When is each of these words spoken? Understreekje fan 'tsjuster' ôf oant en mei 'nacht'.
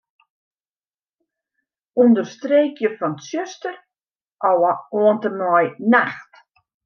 Understreekje 2.03 2.89
fan 2.97 3.13
'tsjuster' 3.17 3.81
ôf 4.49 4.79
oant 4.97 5.27
en 5.29 5.35
mei 5.41 5.67
'nacht'. 5.91 6.43